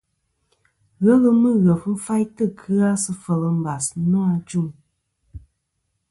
Ghelɨ 1.03 1.31
Mughef 1.41 1.83
fayntɨ 2.05 2.45
kɨ-a 2.59 2.89
sɨ 3.03 3.11
fel 3.23 3.41
mbas 3.57 3.85
nô 4.09 4.19
ajuŋ. 4.33 4.67